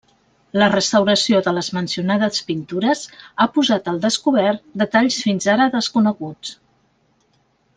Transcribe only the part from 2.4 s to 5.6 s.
pintures ha posat al descobert detalls fins